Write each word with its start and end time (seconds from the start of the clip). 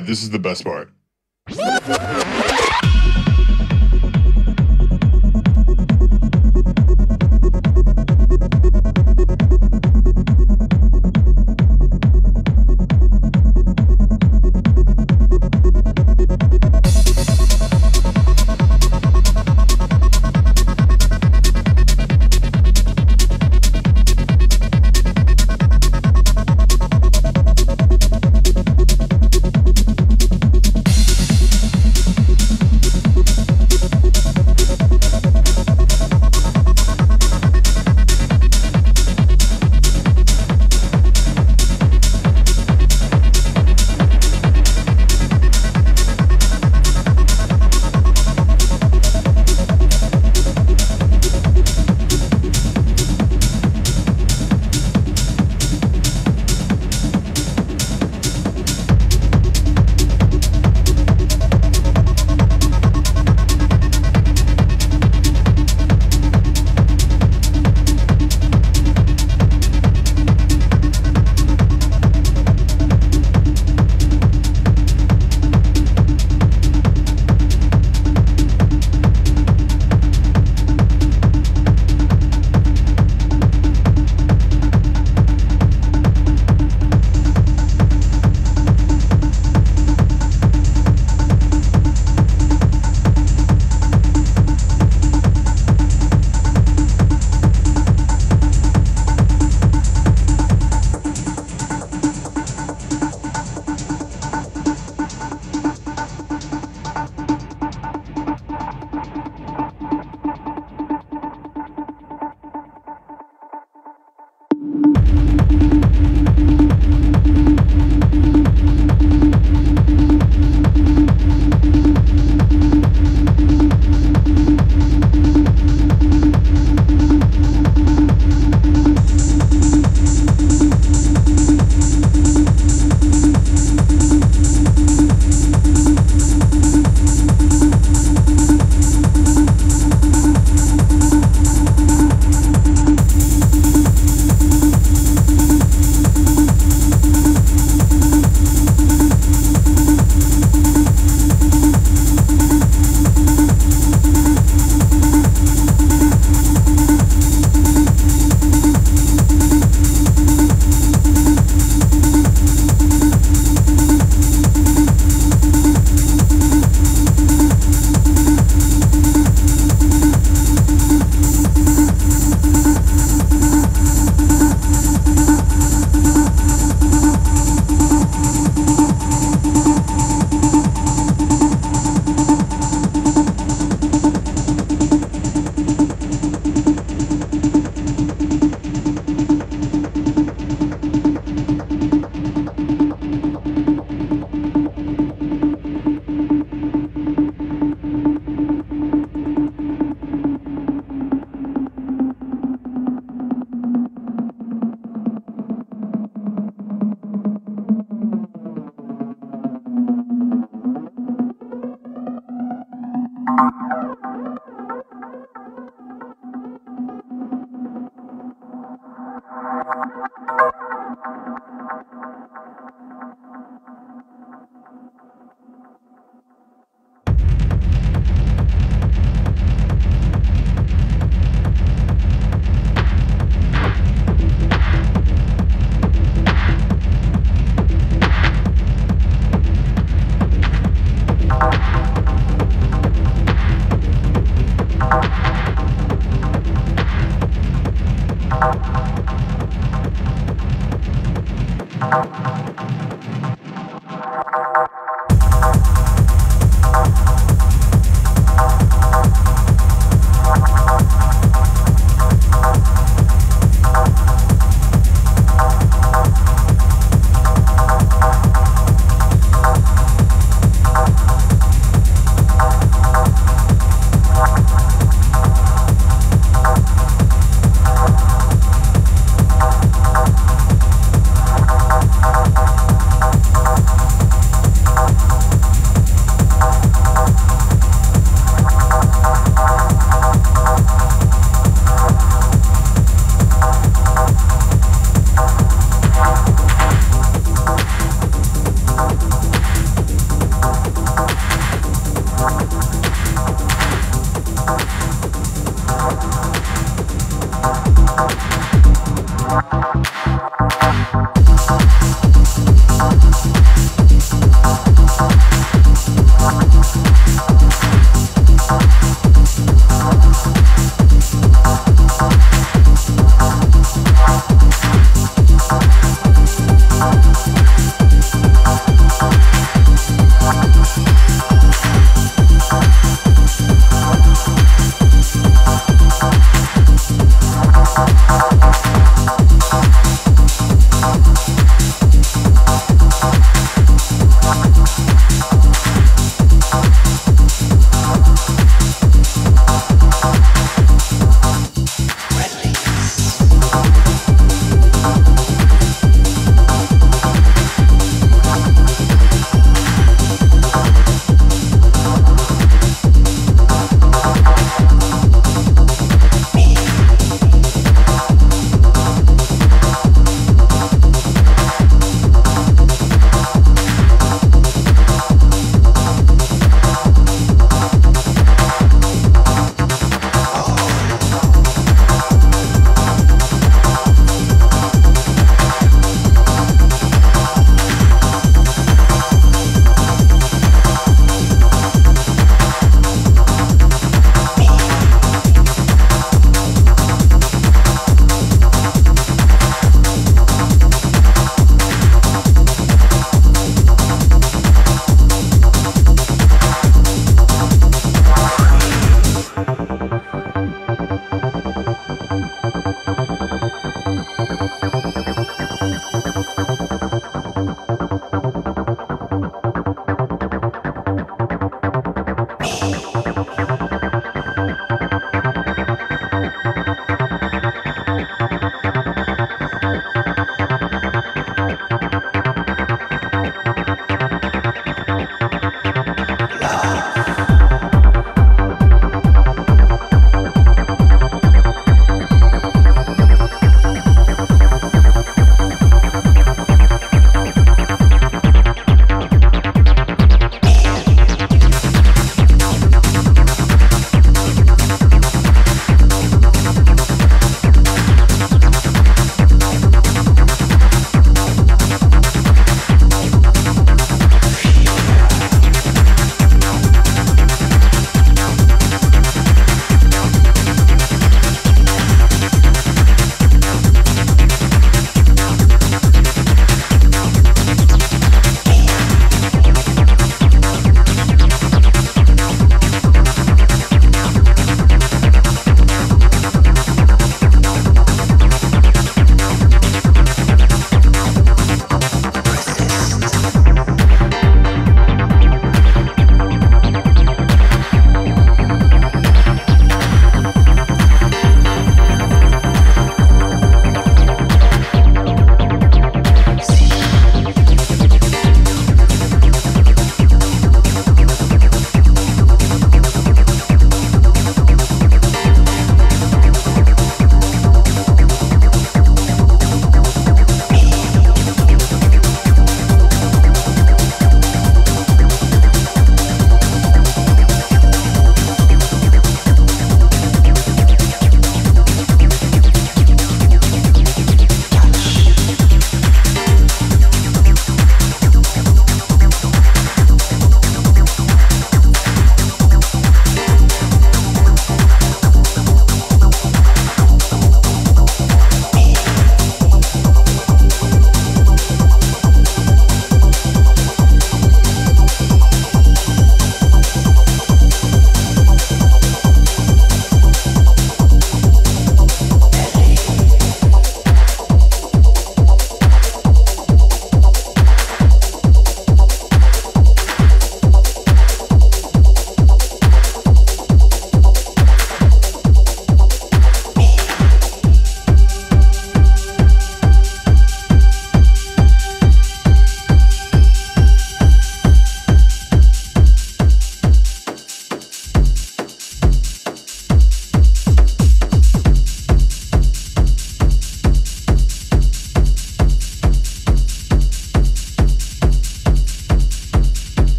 this 0.00 0.22
is 0.22 0.30
the 0.30 0.38
best 0.38 0.64
part. 0.64 0.87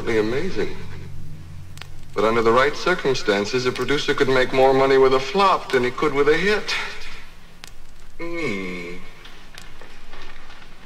Absolutely 0.00 0.20
amazing. 0.20 0.76
But 2.14 2.24
under 2.24 2.42
the 2.42 2.52
right 2.52 2.74
circumstances, 2.74 3.66
a 3.66 3.72
producer 3.72 4.14
could 4.14 4.28
make 4.28 4.52
more 4.52 4.72
money 4.72 4.96
with 4.96 5.14
a 5.14 5.20
flop 5.20 5.72
than 5.72 5.84
he 5.84 5.90
could 5.90 6.14
with 6.14 6.28
a 6.28 6.36
hit. 6.36 6.74
Hmm. 8.18 8.96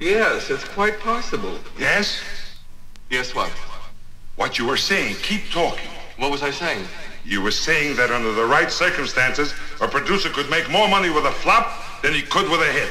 Yes, 0.00 0.50
it's 0.50 0.64
quite 0.64 0.98
possible. 0.98 1.58
Yes? 1.78 2.20
Yes, 3.08 3.34
what? 3.34 3.50
What 4.36 4.58
you 4.58 4.66
were 4.66 4.76
saying. 4.76 5.14
Keep 5.22 5.50
talking. 5.50 5.90
What 6.18 6.32
was 6.32 6.42
I 6.42 6.50
saying? 6.50 6.84
You 7.24 7.40
were 7.40 7.52
saying 7.52 7.96
that 7.96 8.10
under 8.10 8.32
the 8.32 8.44
right 8.44 8.70
circumstances, 8.70 9.54
a 9.80 9.86
producer 9.86 10.28
could 10.28 10.50
make 10.50 10.68
more 10.70 10.88
money 10.88 11.10
with 11.10 11.24
a 11.24 11.30
flop 11.30 12.02
than 12.02 12.12
he 12.12 12.22
could 12.22 12.50
with 12.50 12.60
a 12.60 12.72
hit. 12.72 12.90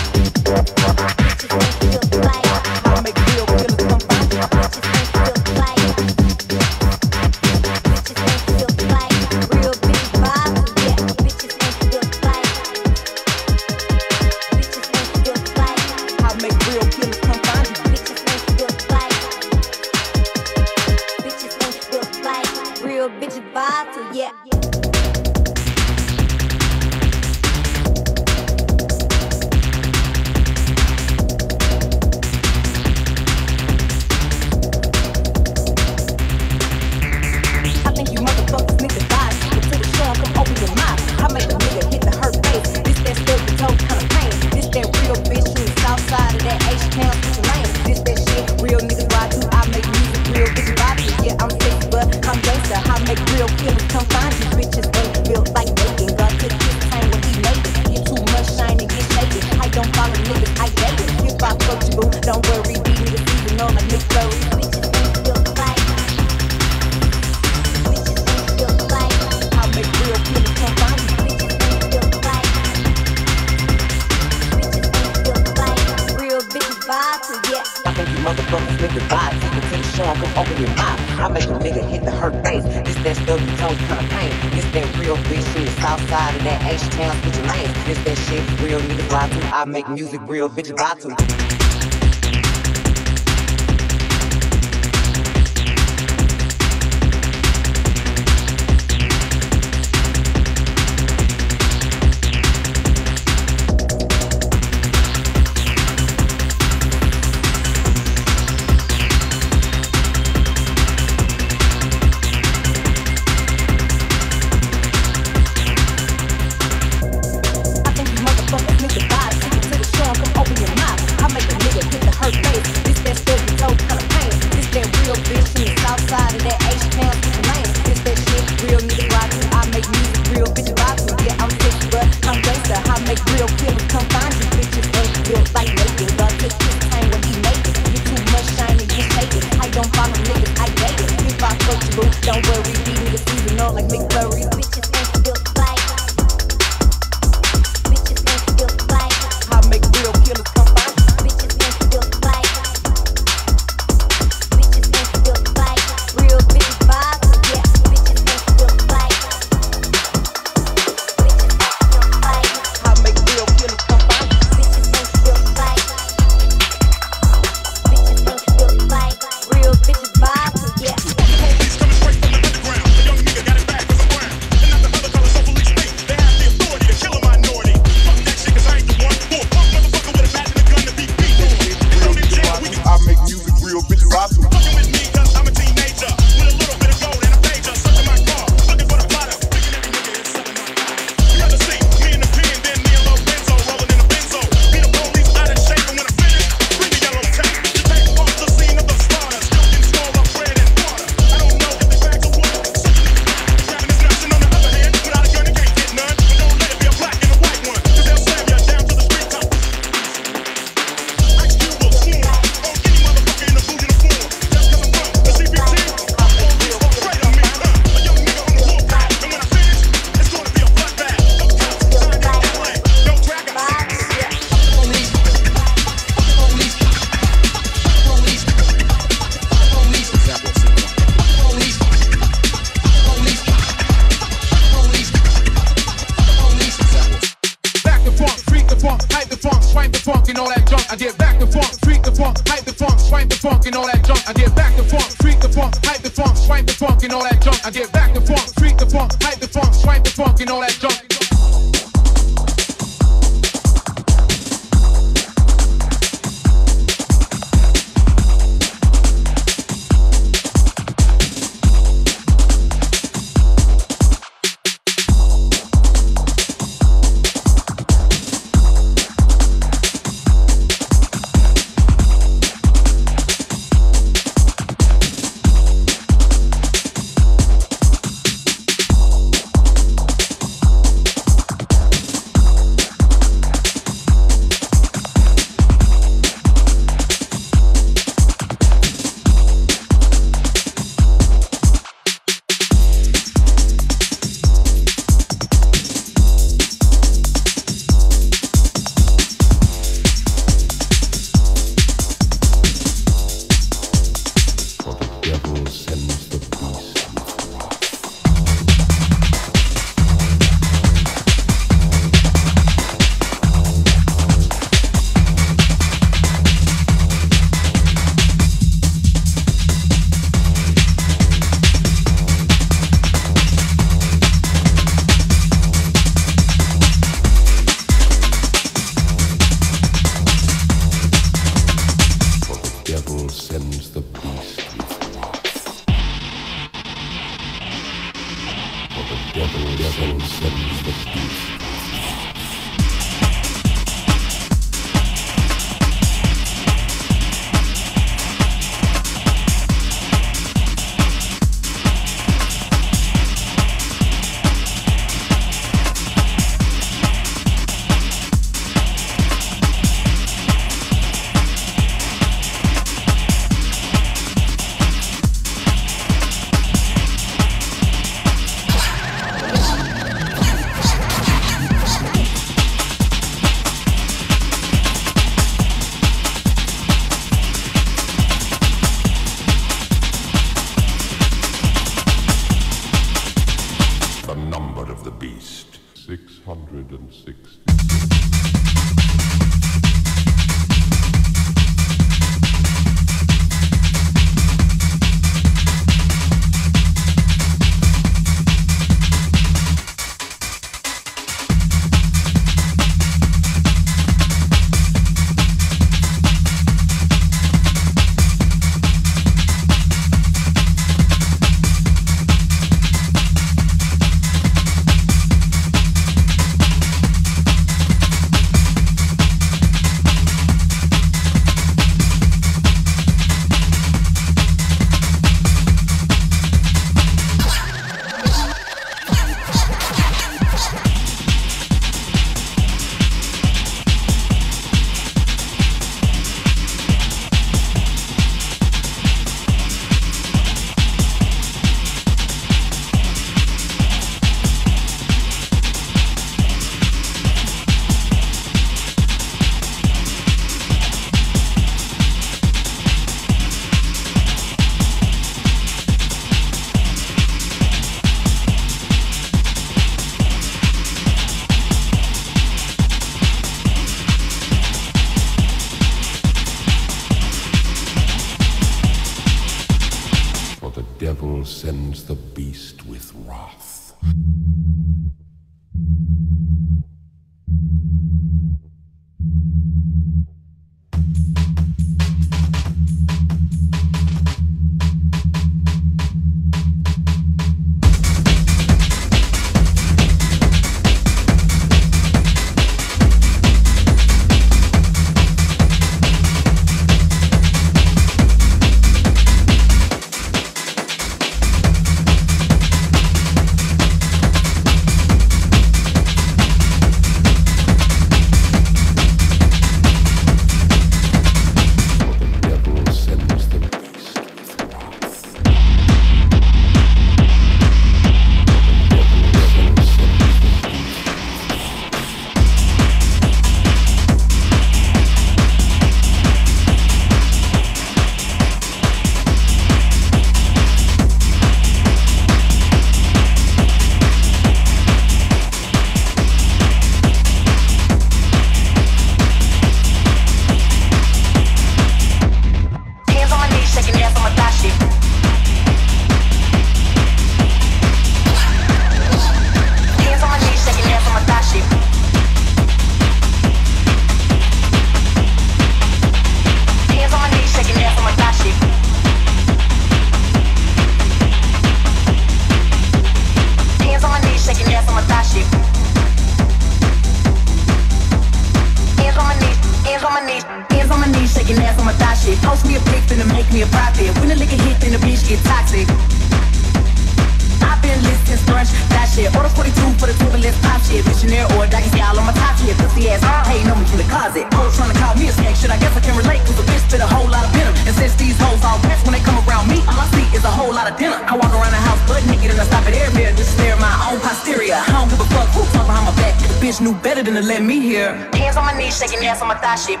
Shape. 596.70 598.34
Hands 598.34 598.56
on 598.56 598.64
my 598.64 598.78
knees, 598.78 598.98
shaking 598.98 599.26
ass 599.26 599.42
on 599.42 599.48
my 599.48 599.54
thigh 599.56 599.74
shape. 599.74 600.00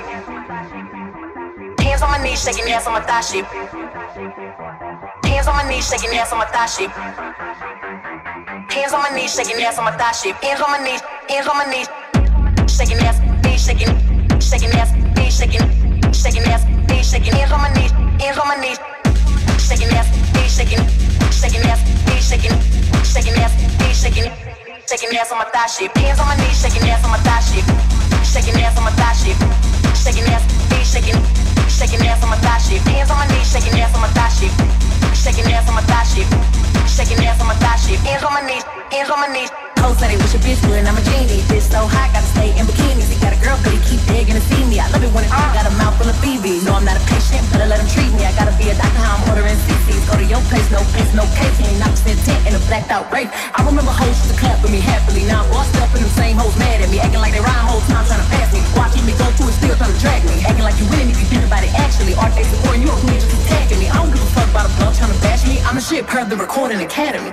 Hands 1.80 2.02
on 2.02 2.10
my 2.10 2.22
knees, 2.22 2.42
shaking 2.42 2.70
ass 2.70 2.86
on 2.86 2.92
my 2.92 3.00
thighship. 3.00 3.46
hands 5.40 5.48
on 5.48 5.56
my 5.56 5.68
knees, 5.68 5.88
shaking 5.88 6.16
ass, 6.18 6.32
on 6.32 6.38
my 6.38 6.46
thighship. 6.46 6.90
Hands 8.70 8.92
on 8.92 9.02
my 9.02 9.10
knee, 9.16 9.26
shaking 9.26 9.62
ass 9.62 9.78
on 9.78 9.84
my 9.84 9.92
thighship. 9.96 10.36
In 10.44 10.60
on 10.62 10.70
my 10.70 10.78
knees 10.84 11.02
in 11.30 11.48
on 11.48 11.56
my 11.56 11.66
knees, 11.66 11.88
shaking, 12.68 12.98
shaking 14.38 14.70
ass, 14.76 14.92
knees 15.16 15.36
shaking, 15.38 16.12
shaking 16.12 16.44
ass, 16.50 16.64
knees 16.88 17.10
shaking. 17.10 17.32
Hands 17.32 17.52
on 17.52 17.60
my 17.62 17.72
knees, 17.74 17.90
hands 18.20 18.38
on 18.38 18.48
my 18.48 18.56
knees, 18.56 18.78
shaking 19.58 19.90
ass, 19.94 20.08
knees 20.34 20.52
shaking, 20.56 20.82
shaking 21.30 21.62
ass, 21.70 21.80
knees 22.06 22.28
shaking, 22.28 22.54
shaking 23.02 23.34
ass, 23.42 23.54
knees 23.80 24.00
shaking, 24.02 24.49
shaking 24.90 25.16
ass 25.16 25.30
on 25.30 25.38
my 25.38 25.44
thigh 25.44 25.68
shape. 25.68 25.96
Hands 25.98 26.18
on 26.18 26.26
my 26.26 26.34
knees, 26.34 26.58
shaking 26.60 26.82
ass 26.90 27.04
on 27.04 27.12
my 27.14 27.22
thigh 27.22 27.38
shape, 27.46 27.62
shaking 28.26 28.58
ass 28.58 28.76
on 28.76 28.82
my 28.82 28.90
thigh 28.98 29.14
shape, 29.14 29.38
shaking 29.94 30.26
ass, 30.34 30.42
knees 30.66 30.90
shaking, 30.90 31.14
shaking 31.70 32.02
ass 32.10 32.20
on 32.24 32.30
my 32.30 32.36
thigh 32.42 32.58
shape. 32.58 32.82
Hands 32.90 33.08
on 33.08 33.16
my 33.16 33.26
knees, 33.30 33.46
shaking 33.46 33.78
ass 33.78 33.94
on 33.94 34.02
my 34.02 34.10
thigh 34.10 34.34
shape, 34.34 34.50
shaking 35.14 35.46
ass 35.52 35.68
on 35.68 35.76
my 35.76 35.82
thigh 35.82 36.02
shape 36.02 36.26
shaking 36.90 37.24
ass 37.24 37.40
on 37.40 37.46
my 37.46 37.54
thigh 37.54 37.76
shit. 37.76 37.98
Hands 38.00 38.22
on 38.24 38.34
my 38.34 38.42
knees, 38.42 38.64
hands 38.90 39.10
on 39.10 39.20
my 39.20 39.28
knees. 39.28 39.69
Cold 39.80 39.96
said 39.96 40.12
it 40.12 40.20
wish 40.20 40.36
a 40.36 40.40
bitch 40.44 40.60
would, 40.68 40.84
I'm 40.84 40.92
a 40.92 41.00
genie. 41.08 41.40
Bitch 41.48 41.64
so 41.72 41.88
hot, 41.88 42.12
gotta 42.12 42.28
stay 42.36 42.52
in 42.52 42.68
bikinis. 42.68 43.08
He 43.08 43.16
got 43.16 43.32
a 43.32 43.40
girl, 43.40 43.56
but 43.64 43.72
he 43.72 43.80
keep 43.88 44.04
begging 44.04 44.36
to 44.36 44.44
see 44.52 44.60
me. 44.68 44.76
I 44.76 44.84
love 44.92 45.00
it 45.00 45.08
when 45.16 45.24
it's 45.24 45.32
uh. 45.32 45.56
got 45.56 45.64
a 45.64 45.72
mouth 45.80 45.96
full 45.96 46.12
of 46.12 46.16
BB. 46.20 46.68
No, 46.68 46.76
I'm 46.76 46.84
not 46.84 47.00
a 47.00 47.04
patient, 47.08 47.40
but 47.48 47.64
I 47.64 47.66
let 47.66 47.80
him 47.80 47.88
treat 47.88 48.12
me. 48.12 48.28
I 48.28 48.32
gotta 48.36 48.52
be 48.60 48.68
a 48.68 48.76
doctor, 48.76 49.00
how 49.00 49.16
I'm 49.16 49.24
ordering 49.32 49.56
CCs. 49.56 50.04
Go 50.04 50.20
to 50.20 50.26
your 50.28 50.44
place, 50.52 50.68
no 50.68 50.84
place, 50.92 51.08
no 51.16 51.24
case. 51.32 51.56
He 51.56 51.64
ain't 51.64 51.80
9% 51.80 51.96
tent 52.28 52.40
in 52.44 52.52
a 52.52 52.62
blacked 52.68 52.92
out 52.92 53.08
rape. 53.08 53.32
I 53.32 53.64
remember 53.64 53.88
hoes 53.88 54.12
used 54.20 54.28
to 54.28 54.36
clap 54.36 54.60
with 54.60 54.68
me 54.68 54.84
happily. 54.84 55.24
Now 55.24 55.48
I'm 55.48 55.48
bossed 55.48 55.72
up 55.80 55.88
and 55.96 56.04
the 56.04 56.12
same 56.12 56.36
hoes 56.36 56.52
mad 56.60 56.84
at 56.84 56.92
me. 56.92 57.00
Acting 57.00 57.24
like 57.24 57.32
they 57.32 57.40
rhyme 57.40 57.64
whole 57.64 57.80
time 57.88 58.04
trying 58.04 58.20
to 58.20 58.28
pass 58.28 58.52
me. 58.52 58.60
Watching 58.76 59.08
me 59.08 59.16
go 59.16 59.32
through 59.40 59.48
and 59.48 59.56
still 59.64 59.76
trying 59.80 59.96
to 59.96 60.00
drag 60.04 60.20
me. 60.28 60.44
Acting 60.44 60.66
like 60.68 60.76
you 60.76 60.84
winning 60.92 61.16
if 61.16 61.18
you 61.24 61.28
think 61.32 61.48
about 61.48 61.64
it 61.64 61.72
actually. 61.80 62.12
Art 62.20 62.36
they 62.36 62.44
supporting 62.44 62.84
you, 62.84 62.92
or 62.92 63.00
who 63.00 63.08
just 63.16 63.32
attacking 63.32 63.80
me. 63.80 63.88
I 63.88 63.96
don't 63.96 64.12
give 64.12 64.20
a 64.20 64.28
fuck 64.36 64.44
about 64.52 64.68
a 64.68 64.72
blunt 64.76 64.92
trying 65.00 65.08
to 65.08 65.20
bash 65.24 65.48
me. 65.48 65.56
I'm 65.64 65.80
the 65.80 65.80
shit 65.80 66.04
per 66.04 66.20
the 66.28 66.36
recording 66.36 66.84
academy. 66.84 67.32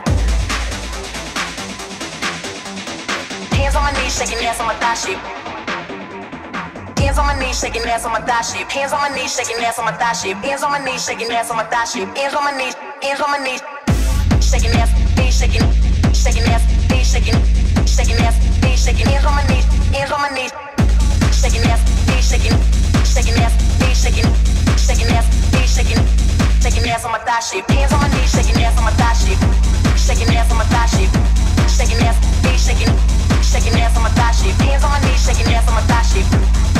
On 3.75 3.83
my 3.83 3.91
knees, 4.01 4.17
shaking 4.17 4.39
ass 4.45 4.59
on 4.59 4.67
my 4.67 4.75
thigh 4.75 4.93
shape. 4.93 5.17
Hands 6.97 7.17
on 7.17 7.25
my 7.25 7.39
knees, 7.39 7.59
shaking 7.59 7.83
ass 7.83 8.05
on 8.05 8.11
my 8.11 8.21
thigh 8.21 8.41
shape. 8.41 8.69
Hands 8.69 8.93
on 8.93 9.01
my 9.01 9.09
knees, 9.09 9.35
shaking 9.35 9.57
ass 9.63 9.79
on 9.79 9.85
my 9.85 9.91
thigh 9.91 10.13
shape. 10.13 10.37
Hands 10.37 10.63
on 10.63 10.71
my 10.71 10.79
knees, 10.79 11.03
shaking 11.05 11.31
ass 11.31 11.49
on 11.49 11.57
my 11.57 11.63
thigh 11.63 11.85
shape. 11.85 12.09
Hands 12.15 12.33
on 12.35 12.43
my 12.43 12.51
knees, 12.55 12.75
hands 12.75 13.19
on 13.19 13.31
my 13.31 13.39
knees, 13.39 13.61
shaking 14.39 14.71
ass, 14.77 14.91
knees 15.17 15.35
shaking, 15.37 15.65
shaking 16.13 16.43
ass, 16.53 16.63
knees 16.89 17.11
shaking, 17.11 17.39
shaking 17.85 18.19
ass, 18.23 18.37
knees 18.63 18.83
shaking. 18.83 19.07
Hands 19.07 19.25
on 19.25 19.35
my 19.35 19.43
knees, 19.47 19.65
hands 19.91 20.11
on 20.11 20.21
my 20.21 20.29
knees, 20.29 20.51
shaking 21.33 21.63
ass, 21.67 21.81
knees 22.07 22.29
shaking, 22.29 22.55
shaking 23.17 23.41
ass, 23.41 23.57
knees 23.81 23.97
shaking, 23.97 24.29
shaking 24.77 25.09
ass, 25.17 25.25
knees 25.51 25.73
shaking, 25.73 25.97
shaking 26.61 26.85
ass 26.85 27.03
on 27.03 27.11
my 27.11 27.17
thigh 27.25 27.39
shape. 27.39 27.65
Hands 27.65 27.91
on 27.91 27.99
my 27.99 28.09
knees, 28.13 28.29
shaking 28.29 28.61
ass 28.61 28.77
on 28.77 28.85
my 28.85 28.93
thigh 28.93 29.17
shape, 29.17 29.41
shaking 29.97 30.29
ass 30.37 30.51
on 30.51 30.57
my 30.61 30.65
thigh 30.69 30.85
shape, 30.85 31.09
shaking 31.65 31.97
ass, 32.05 32.21
knees 32.45 32.61
shaking 32.61 32.93
shaking 33.41 33.73
ass 33.81 33.97
on 33.97 34.03
my 34.03 34.09
thigh 34.13 34.31
shape. 34.37 34.53
Hands 34.61 34.83
on 34.83 34.91
my 34.91 35.01
knees, 35.01 35.17
shaking 35.25 35.49
ass 35.49 35.67
on 35.67 35.73
my 35.73 35.81
thigh 35.89 36.05
shape. 36.05 36.29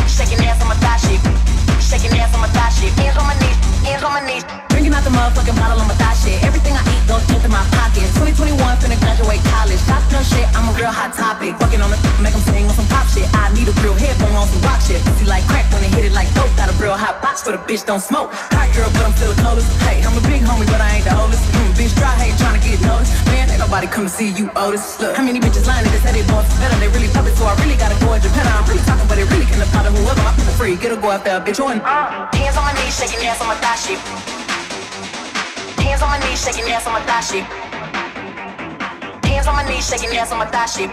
Shaking 0.06 0.46
ass 0.46 0.62
on 0.62 0.68
my 0.70 0.76
thigh 0.78 1.02
shape. 1.02 1.77
Shaking 1.88 2.20
ass 2.20 2.36
on 2.36 2.44
my 2.44 2.52
thigh 2.52 2.68
shape. 2.76 2.92
Hands 3.00 3.16
on 3.16 3.24
my 3.24 3.36
knees, 3.40 3.56
hands 3.88 4.04
on 4.04 4.12
my 4.12 4.20
knees. 4.20 4.44
Drinking 4.68 4.92
out 4.92 5.08
the 5.08 5.14
motherfucking 5.16 5.56
bottle 5.56 5.80
on 5.80 5.88
my 5.88 5.96
thigh 5.96 6.20
shit. 6.20 6.44
Everything 6.44 6.76
I 6.76 6.84
eat 6.84 7.00
goes 7.08 7.24
into 7.32 7.48
my 7.48 7.64
pocket. 7.72 8.04
2021, 8.20 8.60
finna 8.84 9.00
graduate 9.00 9.40
college. 9.56 9.80
Shotgun 9.88 10.20
shit, 10.28 10.44
I'm 10.52 10.68
a 10.68 10.76
real 10.76 10.92
hot 10.92 11.16
topic. 11.16 11.56
Fucking 11.56 11.80
on 11.80 11.88
the 11.88 11.96
make 12.20 12.36
them 12.36 12.44
sing 12.44 12.68
on 12.68 12.76
some 12.76 12.92
pop 12.92 13.08
shit. 13.08 13.24
I 13.32 13.56
need 13.56 13.72
a 13.72 13.76
real 13.80 13.96
headphone 13.96 14.36
on 14.36 14.52
some 14.52 14.60
rock 14.68 14.84
shit. 14.84 15.00
See 15.16 15.24
like 15.32 15.48
crack 15.48 15.64
when 15.72 15.80
they 15.80 15.88
hit 15.88 16.04
it 16.04 16.12
like 16.12 16.28
dope. 16.36 16.52
Got 16.60 16.68
a 16.68 16.76
real 16.76 16.92
hot 16.92 17.24
box 17.24 17.48
for 17.48 17.56
the 17.56 17.62
bitch 17.64 17.88
don't 17.88 18.04
smoke. 18.04 18.36
Hot 18.36 18.68
girl, 18.76 18.92
but 18.92 19.08
I'm 19.08 19.16
still 19.16 19.32
the 19.32 19.40
coldest. 19.40 19.72
Hey, 19.88 20.04
I'm 20.04 20.12
a 20.12 20.24
big 20.28 20.44
homie, 20.44 20.68
but 20.68 20.84
I 20.84 21.00
ain't 21.00 21.08
the 21.08 21.16
oldest. 21.16 21.40
Mm, 21.56 21.72
bitch 21.80 21.96
dry, 21.96 22.12
hate 22.20 22.36
trying 22.36 22.60
to 22.60 22.64
get 22.68 22.84
noticed. 22.84 23.16
Man, 23.32 23.48
ain't 23.48 23.64
nobody 23.64 23.88
come 23.88 24.04
to 24.04 24.12
see 24.12 24.36
you, 24.36 24.52
Otis. 24.60 25.00
Look, 25.00 25.16
how 25.16 25.24
many 25.24 25.40
bitches 25.40 25.64
lying? 25.64 25.88
They 25.88 26.04
say 26.04 26.20
they 26.20 26.28
boss 26.28 26.52
better. 26.60 26.76
They 26.84 26.92
really 26.92 27.08
public, 27.16 27.40
so 27.40 27.48
I 27.48 27.56
really 27.64 27.80
gotta 27.80 27.96
go 28.04 28.12
to 28.12 28.20
Japan. 28.20 28.44
I'm 28.44 28.68
really 28.68 28.84
talking, 28.84 29.08
but 29.08 29.16
it 29.16 29.32
really 29.32 29.48
can 29.48 29.64
apply 29.64 29.88
to 29.88 29.92
whoever. 29.96 30.28
I'm 30.28 30.36
free. 30.60 30.76
Get 30.76 30.92
a 30.92 31.00
go 31.00 31.16
out 31.16 31.24
there, 31.24 31.40
bitch. 31.40 31.64
On. 31.80 32.28
Hands 32.34 32.58
on 32.58 32.64
my 32.64 32.74
knees, 32.74 32.98
shaking 32.98 33.26
ass 33.28 33.42
on 33.42 33.48
my 33.48 33.56
thigh 33.56 33.76
shape. 33.76 34.00
Hands 35.80 36.02
on 36.02 36.10
my 36.10 36.20
knees, 36.20 36.42
shaking 36.44 36.72
ass 36.72 36.88
on 36.88 36.94
my 36.94 37.02
thigh 37.02 37.22
shape. 37.22 37.46
Hands 39.26 39.48
on 39.48 39.56
my 39.56 39.64
knees, 39.70 39.88
shaking 39.88 40.18
ass 40.18 40.32
on 40.32 40.40
my 40.40 40.46
thigh 40.46 40.66
shape. 40.66 40.92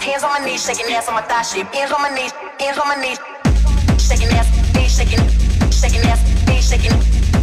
Hands 0.00 0.22
on 0.22 0.30
my 0.30 0.44
knees, 0.44 0.64
shaking 0.64 0.92
ass 0.92 1.08
on 1.08 1.14
my 1.14 1.22
thigh 1.22 1.42
shape. 1.42 1.66
Hands 1.72 1.92
on 1.92 2.02
my 2.02 2.10
knees, 2.10 2.32
hands 2.60 2.78
on 2.78 2.88
my 2.88 2.96
knees, 2.96 3.18
shaking 3.96 4.28
ass, 4.36 4.48
knees 4.74 4.92
shaking, 4.96 5.24
shaking 5.70 6.04
ass, 6.08 6.20
knees 6.46 6.68
shaking, 6.68 6.92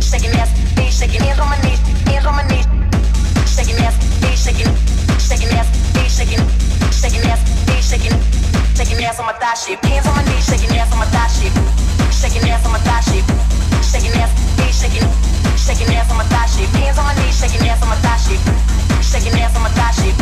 shaking 0.02 0.32
ass, 0.38 0.52
knees 0.77 0.98
shaking. 0.98 1.22
Hands 1.22 1.40
on 1.40 1.50
my 1.50 1.60
knees, 1.61 1.80
hands 2.06 2.26
on 2.26 2.35
my 2.35 2.45
knees, 2.48 2.66
shaking 3.50 3.77
ass, 3.82 3.95
knees 4.22 4.44
shaking, 4.44 5.05
shaking 5.26 5.50
ass, 5.58 5.70
knees 5.95 6.16
shaking, 6.16 6.44
shaking 6.94 7.26
ass, 7.32 7.42
knees 7.68 7.90
shaking, 7.90 8.14
shaking 8.76 9.04
ass 9.04 9.20
on 9.20 9.26
my 9.26 9.34
thigh 9.34 9.56
shape. 9.56 9.84
Hands 9.86 10.06
on 10.06 10.16
my 10.16 10.24
knees, 10.24 10.45
shaking 10.45 10.70
ass 10.78 10.94
on 10.94 11.00
my 11.00 11.06
thigh 11.06 11.28
shape, 11.28 12.05
shaking 12.11 12.50
ass 12.50 12.66
on 12.66 12.72
my 12.72 12.80
thigh 12.80 13.01
shape, 13.01 13.25
shaking 13.82 14.14
ass, 14.19 14.32
knees 14.58 14.75
shaking 14.75 15.08
shaking 15.66 15.90
ass 15.98 16.11
on 16.11 16.17
my 16.17 16.27
thigh 16.30 16.45
shape. 16.45 16.69
Hands 16.77 16.98
on 16.98 17.06
my 17.09 17.16
knees, 17.17 17.34
shaking 17.34 17.66
ass 17.66 17.82
on 17.82 17.90
my 17.90 17.98
thigh 18.06 18.22
shape. 18.22 18.42
Shaking 19.01 19.34
ass 19.42 19.58
on 19.58 19.64
my 19.66 19.74
thigh 19.74 19.92
shape. 19.98 20.17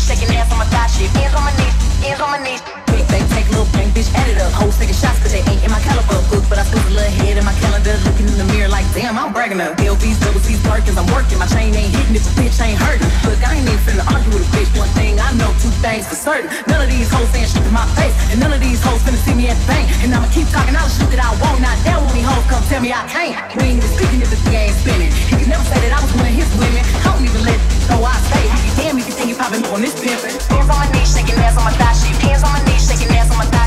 Shaking 0.00 0.32
ass 0.32 0.48
on 0.50 0.58
my 0.58 0.64
thigh 0.72 0.88
shape. 0.88 1.12
Hands 1.12 1.34
on 1.36 1.44
my 1.44 1.52
knees, 1.60 1.76
hands 2.00 2.20
on 2.24 2.30
my 2.32 2.40
knees. 2.40 2.62
Big 2.88 3.04
bang, 3.12 3.28
take 3.28 3.46
a 3.48 3.52
little 3.52 3.68
bang, 3.76 3.92
bitch, 3.92 4.08
add 4.16 4.40
up. 4.40 4.52
Hoes 4.56 4.80
taking 4.80 4.96
shots 4.96 5.20
cause 5.20 5.32
they 5.36 5.44
ain't 5.44 5.60
in 5.60 5.70
my 5.70 5.80
caliber. 5.84 6.16
But 6.48 6.56
I 6.56 6.64
still 6.64 6.80
a 6.80 6.92
little 6.96 7.14
head 7.20 7.36
in 7.36 7.44
my 7.44 7.52
calendar. 7.60 7.92
Looking 8.08 8.32
in 8.32 8.38
the 8.40 8.48
mirror 8.48 8.72
like, 8.72 8.88
damn, 8.96 9.18
I'm 9.20 9.32
bragging 9.32 9.60
up. 9.60 9.76
LVs, 9.76 10.24
double 10.24 10.40
C's, 10.40 10.58
I'm 10.98 11.06
working. 11.14 11.38
My 11.38 11.46
chain 11.46 11.70
ain't 11.74 11.94
hitting 11.94 12.16
if 12.16 12.24
the 12.24 12.32
bitch 12.40 12.58
ain't 12.58 12.80
hurting. 12.80 13.06
Look, 13.28 13.38
I 13.46 13.54
ain't 13.54 13.68
even 13.68 13.78
finna 13.86 14.04
argue 14.08 14.32
with 14.34 14.42
a 14.42 14.50
bitch. 14.50 14.70
One 14.74 14.88
thing 14.98 15.20
I 15.20 15.30
know, 15.38 15.52
two 15.62 15.70
things 15.84 16.08
for 16.08 16.16
certain. 16.16 16.50
None 16.66 16.80
of 16.80 16.88
these 16.90 17.06
hoes 17.12 17.28
saying 17.30 17.46
shit 17.46 17.62
to 17.62 17.70
my 17.70 17.86
face. 17.94 18.16
And 18.32 18.40
none 18.40 18.52
of 18.52 18.60
these 18.60 18.82
hoes 18.82 18.98
finna 19.06 19.20
see 19.22 19.34
me 19.34 19.46
at 19.46 19.58
the 19.60 19.66
bank. 19.70 19.86
And 20.02 20.10
I'ma 20.14 20.26
keep 20.34 20.48
talking 20.48 20.74
the 20.74 20.82
shit 20.88 21.17
that 21.18 21.26
I 21.26 21.34
want. 21.42 21.58
Not 21.58 21.74
down 21.82 22.06
when 22.06 22.14
these 22.14 22.26
hoes 22.26 22.46
come 22.46 22.62
tell 22.70 22.78
me 22.80 22.94
I 22.94 23.02
can't. 23.10 23.34
We 23.58 23.74
ain't 23.74 23.82
even 23.82 23.90
speaking 23.90 24.22
if 24.22 24.30
the 24.30 24.38
thing 24.46 24.70
ain't 24.70 24.78
spinning. 24.78 25.10
He 25.10 25.34
can 25.34 25.50
never 25.50 25.66
say 25.66 25.78
that 25.82 25.90
I 25.90 25.98
was 25.98 26.14
one 26.14 26.30
of 26.30 26.34
his 26.34 26.46
women. 26.54 26.82
I 27.02 27.10
don't 27.10 27.26
even 27.26 27.42
let 27.42 27.58
know 27.90 28.06
I 28.06 28.14
say. 28.30 28.46
Damn 28.78 28.98
if 29.02 29.10
you 29.10 29.14
think 29.18 29.28
you 29.34 29.36
popping 29.36 29.66
on 29.74 29.82
this 29.82 29.98
pimpin'. 29.98 30.38
Hands 30.46 30.70
on 30.70 30.78
my 30.78 30.88
knees, 30.94 31.10
shaking 31.10 31.34
ass 31.42 31.58
on 31.58 31.66
my 31.66 31.74
thigh 31.74 31.98
shape. 31.98 32.14
Hands 32.22 32.42
on 32.46 32.54
my 32.54 32.62
knees, 32.70 32.86
shaking 32.86 33.10
ass 33.18 33.30
on 33.34 33.38
my 33.42 33.57